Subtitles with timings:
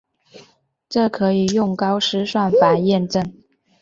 [0.89, 3.23] 这可以用高斯算法验证。